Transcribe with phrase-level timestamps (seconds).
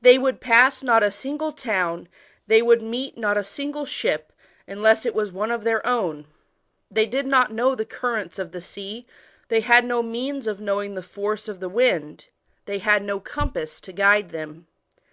[0.00, 2.06] They would pass not a single town,
[2.46, 4.32] they w^uld meet not a single ship,
[4.68, 6.26] unless it was one of their own.
[6.94, 9.04] Thoy did not know the currents of the sea,
[9.48, 12.26] they had no means of knowing the force of the wind,
[12.66, 14.68] they had no compass to guide them.